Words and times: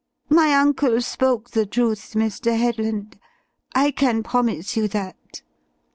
My 0.31 0.55
uncle 0.55 0.99
spoke 1.01 1.51
the 1.51 1.67
truth, 1.67 2.13
Mr. 2.15 2.57
Headland 2.57 3.19
I 3.75 3.91
can 3.91 4.23
promise 4.23 4.75
you 4.75 4.87
that." 4.87 5.43